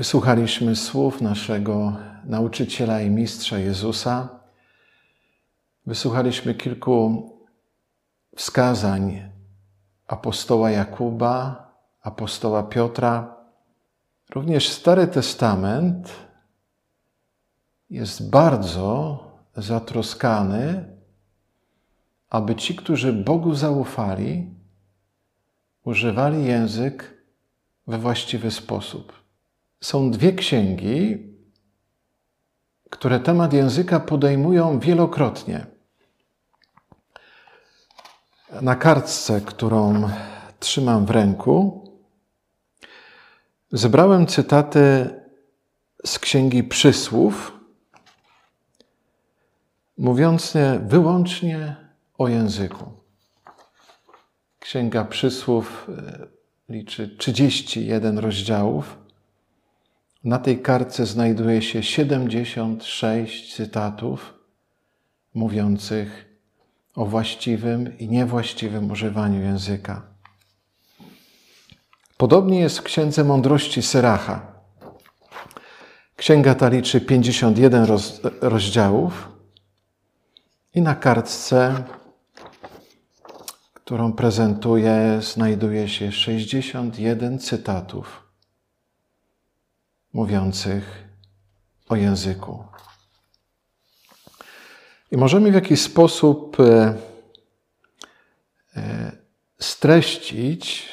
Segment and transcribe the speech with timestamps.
[0.00, 4.28] Wysłuchaliśmy słów naszego nauczyciela i mistrza Jezusa.
[5.86, 7.30] Wysłuchaliśmy kilku
[8.36, 9.30] wskazań
[10.06, 11.68] apostoła Jakuba,
[12.02, 13.36] apostoła Piotra.
[14.30, 16.12] Również Stary Testament
[17.90, 19.18] jest bardzo
[19.56, 20.96] zatroskany,
[22.30, 24.54] aby ci, którzy Bogu zaufali,
[25.84, 27.24] używali język
[27.86, 29.19] we właściwy sposób.
[29.80, 31.18] Są dwie księgi,
[32.90, 35.66] które temat języka podejmują wielokrotnie.
[38.62, 40.10] Na kartce, którą
[40.60, 41.84] trzymam w ręku,
[43.72, 45.10] zebrałem cytaty
[46.06, 47.52] z księgi Przysłów,
[49.98, 51.76] mówiące wyłącznie
[52.18, 52.92] o języku.
[54.58, 56.26] Księga Przysłów e,
[56.68, 58.99] liczy 31 rozdziałów.
[60.24, 64.34] Na tej kartce znajduje się 76 cytatów
[65.34, 66.38] mówiących
[66.94, 70.02] o właściwym i niewłaściwym używaniu języka.
[72.16, 74.52] Podobnie jest w Księdze Mądrości Syracha.
[76.16, 79.28] Księga ta liczy 51 roz, rozdziałów
[80.74, 81.84] i na kartce,
[83.74, 88.29] którą prezentuję, znajduje się 61 cytatów
[90.12, 91.08] mówiących
[91.88, 92.64] o języku.
[95.10, 96.94] I możemy w jakiś sposób e,
[98.76, 99.12] e,
[99.58, 100.88] streścić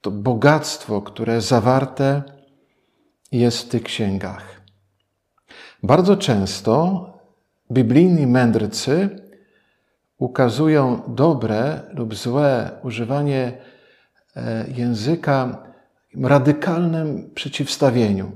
[0.00, 2.22] to bogactwo, które zawarte
[3.32, 4.60] jest w tych księgach.
[5.82, 7.06] Bardzo często
[7.72, 9.22] biblijni mędrcy
[10.18, 13.52] ukazują dobre lub złe używanie
[14.36, 15.66] e, języka
[16.22, 18.32] radykalnym przeciwstawieniu.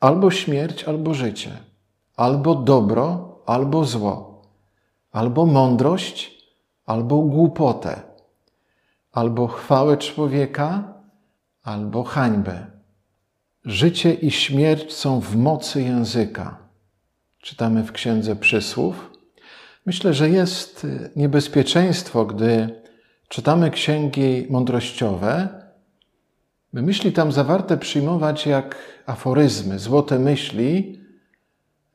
[0.00, 1.50] Albo śmierć, albo życie.
[2.16, 4.42] Albo dobro, albo zło.
[5.12, 6.44] Albo mądrość,
[6.86, 8.00] albo głupotę.
[9.12, 10.94] Albo chwałę człowieka,
[11.62, 12.66] albo hańbę.
[13.64, 16.58] Życie i śmierć są w mocy języka.
[17.38, 19.10] Czytamy w Księdze Przysłów.
[19.86, 22.82] Myślę, że jest niebezpieczeństwo, gdy
[23.28, 25.48] czytamy księgi mądrościowe,
[26.72, 31.00] by myśli tam zawarte przyjmować jak aforyzmy, złote myśli,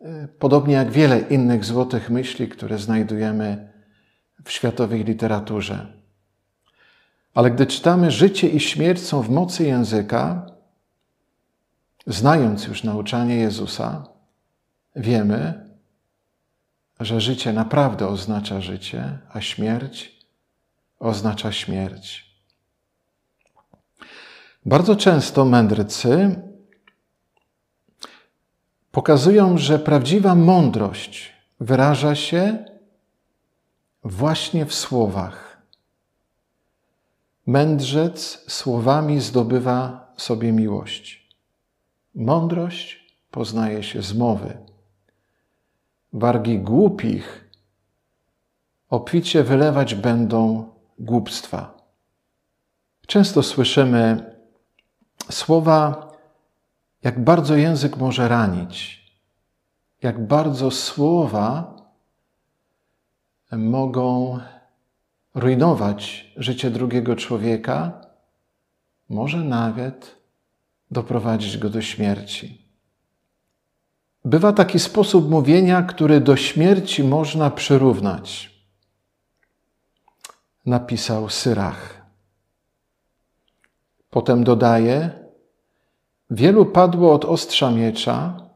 [0.01, 3.73] e, podobnie jak wiele innych złotych myśli, które znajdujemy
[4.45, 5.93] w światowej literaturze.
[7.33, 10.51] Ale gdy czytamy życie i śmierć są w mocy języka,
[12.07, 14.07] znając już nauczanie Jezusa,
[14.95, 15.69] wiemy,
[16.99, 20.13] że życie naprawdę oznacza życie, a śmierć
[20.99, 22.32] oznacza śmierć.
[24.65, 26.41] Bardzo często mędrcy
[28.91, 32.65] pokazują, że prawdziwa mądrość wyraża się
[34.03, 35.61] właśnie w słowach.
[37.45, 41.35] Mędrzec słowami zdobywa sobie miłość.
[42.15, 44.57] Mądrość poznaje się z mowy.
[46.13, 47.49] Wargi głupich
[48.89, 50.69] obficie wylewać będą
[50.99, 51.77] głupstwa.
[53.07, 54.32] Często słyszymy
[55.29, 56.11] słowa,
[57.03, 59.03] jak bardzo język może ranić,
[60.01, 61.75] jak bardzo słowa
[63.51, 64.39] mogą
[65.35, 68.01] rujnować życie drugiego człowieka,
[69.09, 70.15] może nawet
[70.91, 72.63] doprowadzić go do śmierci.
[74.25, 78.53] Bywa taki sposób mówienia, który do śmierci można przyrównać.
[80.65, 82.02] Napisał Syrach.
[84.13, 85.09] Potem dodaje:
[86.29, 88.49] Wielu padło od ostrza miecza,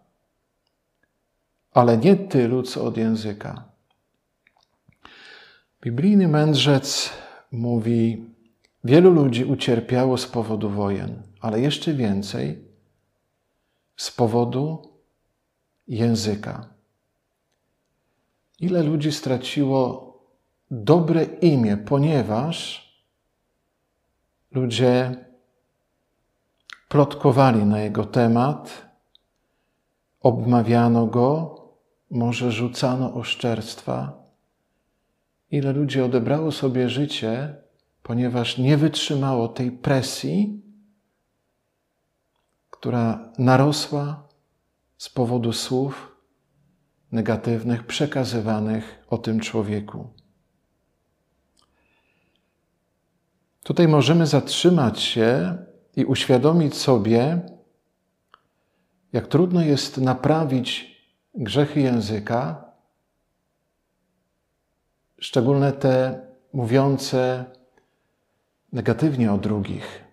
[1.72, 3.64] ale nie tylu, co od języka.
[5.82, 7.10] Biblijny mędrzec
[7.52, 8.26] mówi:
[8.84, 12.62] Wielu ludzi ucierpiało z powodu wojen, ale jeszcze więcej
[13.96, 14.94] z powodu
[15.88, 16.70] języka.
[18.60, 20.14] Ile ludzi straciło
[20.72, 22.88] dobre imię, ponieważ
[24.52, 25.27] ludzie
[26.88, 28.88] plotkowali na jego temat,
[30.22, 31.56] obmawiano go,
[32.12, 34.24] może rzucano oszczerstwa.
[35.52, 37.56] Ile ludzi odebrało sobie życie,
[38.04, 40.62] ponieważ nie wytrzymało tej presji,
[42.70, 44.28] która narosła
[44.98, 46.16] z powodu słów
[47.12, 50.10] negatywnych przekazywanych o tym człowieku.
[53.64, 55.58] Tutaj możemy zatrzymać się
[55.98, 57.40] i uświadomić sobie,
[59.14, 60.98] jak trudno jest naprawić
[61.36, 62.66] grzechy języka,
[65.20, 66.22] szczególne te
[66.54, 67.46] mówiące
[68.74, 70.04] negatywnie o drugich.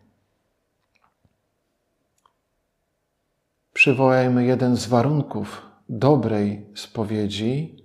[3.73, 7.77] Przywołajmy jeden z warunków dobrej spowiedzi,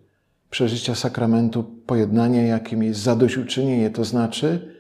[0.50, 4.79] przeżycia sakramentu pojednania, jakim jest zadośćuczynienie, to znaczy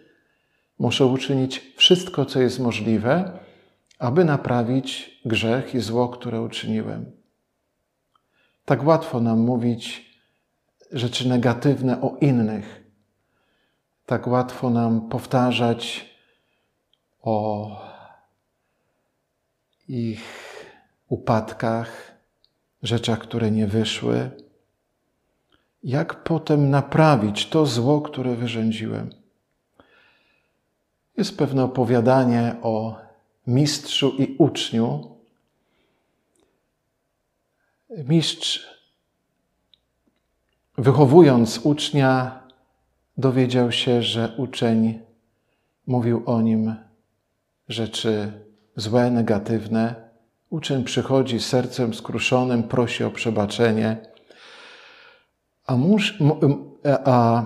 [0.79, 3.39] muszę uczynić wszystko, co jest możliwe,
[3.99, 7.11] aby naprawić grzech i zło, które uczyniłem.
[8.65, 10.09] Tak łatwo nam mówić
[10.91, 12.83] rzeczy negatywne o innych.
[14.05, 16.09] Tak łatwo nam powtarzać
[17.21, 17.69] o
[19.87, 20.23] ich
[21.07, 22.11] upadkach,
[22.83, 24.31] rzeczach, które nie wyszły.
[25.83, 29.18] Jak potem naprawić to zło, które wyrządziłem?
[31.19, 32.95] Jest pewne opowiadanie o
[33.47, 35.15] mistrzu i uczniu.
[37.89, 38.67] Mistrz,
[40.77, 42.43] wychowując ucznia,
[43.17, 44.99] dowiedział się, że uczeń
[45.87, 46.75] mówił o nim
[47.67, 48.31] rzeczy
[48.75, 49.95] złe, negatywne.
[50.49, 53.97] Uczeń przychodzi sercem skruszonym, prosi o przebaczenie.
[55.65, 56.23] A, mąż,
[57.05, 57.45] a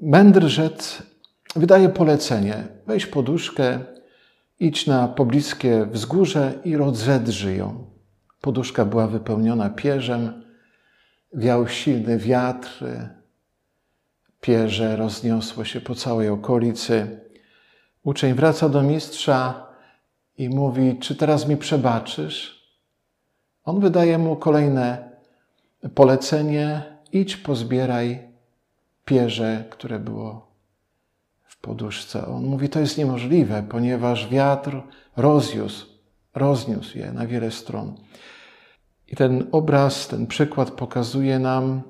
[0.00, 1.11] mędrzec
[1.56, 3.78] wydaje polecenie: weź poduszkę,
[4.60, 7.90] idź na pobliskie wzgórze i rozedrzyj ją.
[8.40, 10.44] Poduszka była wypełniona pierzem,
[11.34, 12.84] wiał silny wiatr,
[14.40, 17.20] pierze rozniosło się po całej okolicy.
[18.04, 19.66] Uczeń wraca do mistrza
[20.38, 22.62] i mówi: Czy teraz mi przebaczysz?
[23.64, 25.10] On wydaje mu kolejne
[25.94, 26.82] polecenie:
[27.12, 28.28] idź, pozbieraj
[29.04, 30.51] pierze, które było
[31.62, 32.26] poduszce.
[32.26, 34.82] On mówi, to jest niemożliwe, ponieważ wiatr
[35.16, 35.86] rozniósł,
[36.34, 37.94] rozniósł je na wiele stron.
[39.08, 41.82] I ten obraz, ten przykład pokazuje nam,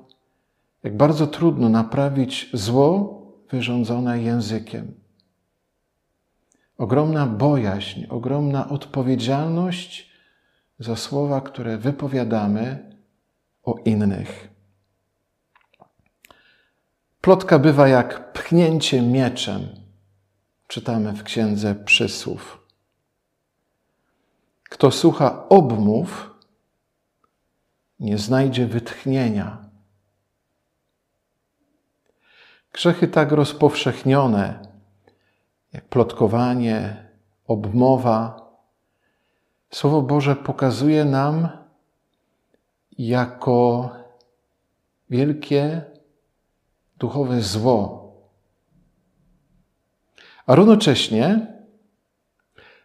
[0.83, 3.21] jak bardzo trudno naprawić zło
[3.51, 4.93] wyrządzone językiem.
[6.77, 10.09] Ogromna bojaźń, ogromna odpowiedzialność
[10.79, 12.95] za słowa, które wypowiadamy
[13.63, 14.52] o innych.
[17.23, 19.67] Plotka bywa jak pchnięcie mieczem,
[20.67, 22.67] czytamy w księdze przysłów.
[24.69, 26.29] Kto słucha obmów,
[27.99, 29.69] nie znajdzie wytchnienia.
[32.73, 34.67] Grzechy tak rozpowszechnione,
[35.73, 37.07] jak plotkowanie,
[37.47, 38.43] obmowa,
[39.73, 41.49] Słowo Boże pokazuje nam
[42.97, 43.89] jako
[45.09, 45.92] wielkie
[46.97, 48.03] duchowe zło.
[50.45, 51.47] A równocześnie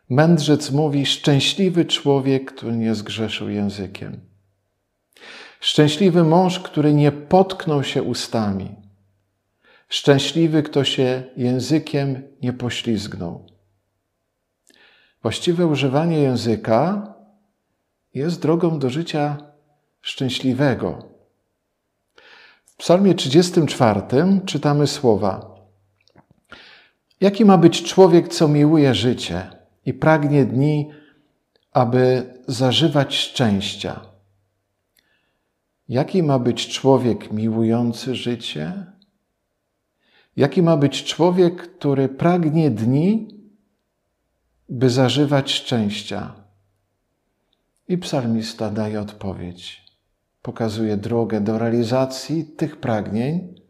[0.08, 4.20] mędrzec mówi: Szczęśliwy człowiek, który nie zgrzeszył językiem.
[5.60, 8.74] Szczęśliwy mąż, który nie potknął się ustami.
[9.88, 13.46] Szczęśliwy, kto się językiem nie poślizgnął.
[15.22, 17.14] Właściwe używanie języka
[18.14, 19.36] jest drogą do życia
[20.00, 21.17] szczęśliwego.
[22.78, 24.02] Psalmie 34
[24.46, 25.54] czytamy słowa:
[27.20, 29.50] Jaki ma być człowiek, co miłuje życie
[29.86, 30.90] i pragnie dni,
[31.72, 34.00] aby zażywać szczęścia?
[35.88, 38.86] Jaki ma być człowiek miłujący życie?
[40.36, 43.28] Jaki ma być człowiek, który pragnie dni,
[44.68, 46.34] by zażywać szczęścia?
[47.88, 49.87] I psalmista daje odpowiedź
[50.48, 53.60] pokazuje drogę do realizacji tych pragnień.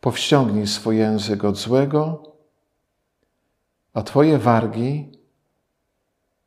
[0.00, 2.32] Powściągnij swój język od złego,
[3.94, 5.18] a Twoje wargi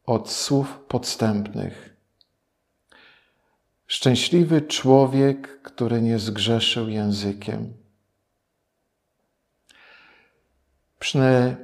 [0.06, 1.96] od słów podstępnych.
[3.88, 7.74] Szczęśliwy człowiek, który nie zgrzeszył językiem.
[11.00, 11.56] Przy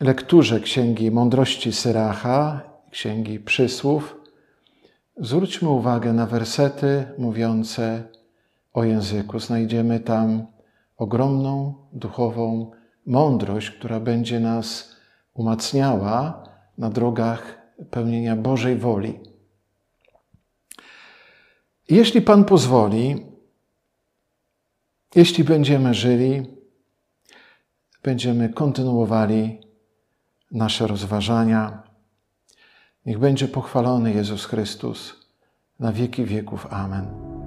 [0.00, 2.60] lekturze Księgi Mądrości Syracha,
[2.90, 4.17] Księgi Przysłów,
[5.20, 8.02] Zwróćmy uwagę na wersety mówiące
[8.72, 9.40] o języku.
[9.40, 10.46] Znajdziemy tam
[10.96, 12.70] ogromną duchową
[13.06, 14.96] mądrość, która będzie nas
[15.34, 16.44] umacniała
[16.78, 17.58] na drogach
[17.90, 19.20] pełnienia Bożej woli.
[21.88, 23.26] Jeśli Pan pozwoli,
[25.14, 26.46] jeśli będziemy żyli,
[28.02, 29.60] będziemy kontynuowali
[30.50, 31.87] nasze rozważania
[33.08, 35.14] Niech będzie pochwalony Jezus Chrystus
[35.80, 36.66] na wieki wieków.
[36.70, 37.37] Amen.